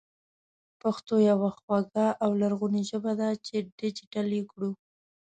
[0.81, 4.71] پښتو يوه خواږه او لرغونې ژبه ده چې ډېجېټل يې کړو